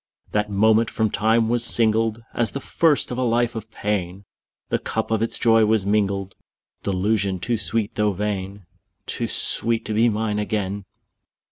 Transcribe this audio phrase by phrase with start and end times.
[0.29, 0.31] _10 3.
[0.31, 4.25] That moment from time was singled As the first of a life of pain;
[4.69, 6.33] The cup of its joy was mingled
[6.81, 8.65] Delusion too sweet though vain!
[9.05, 10.85] Too sweet to be mine again.